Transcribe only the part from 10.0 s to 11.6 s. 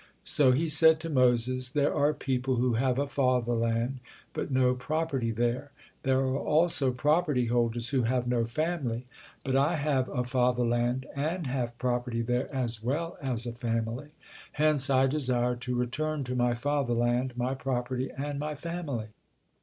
a fatherland, and